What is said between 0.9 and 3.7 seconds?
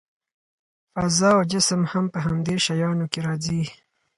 فضا او جسم هم په همدې شیانو کې راځي.